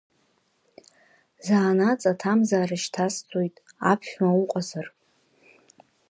[1.45, 3.55] Заанаҵ аҭамзаара шьҭасҵоит,
[3.91, 4.87] аԥшәма уҟазар…